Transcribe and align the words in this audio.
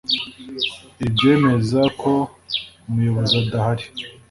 ibyemeza 1.05 1.81
ko 2.01 2.13
umuyobozi 2.87 3.33
adahari 3.43 3.85